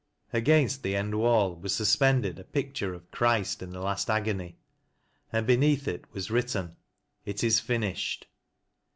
[0.33, 4.57] Against the end wall was suspended a picture of Christ in the last agony,
[5.31, 6.75] and beneath it was written,"
[7.23, 8.23] It is fin ished."